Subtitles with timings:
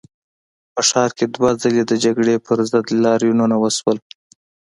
[0.73, 3.97] په ښار کې دوه ځلي د جګړې پر ضد لاریونونه وشول.